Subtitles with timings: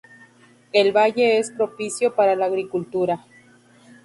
[0.73, 3.23] El valle es propicio para la agricultura.